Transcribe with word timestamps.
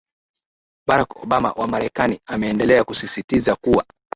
barack 0.87 1.15
obama 1.23 1.51
wa 1.51 1.67
marekani 1.67 2.19
ameendelea 2.27 2.83
kusisitiza 2.83 3.55
kuwa 3.55 3.85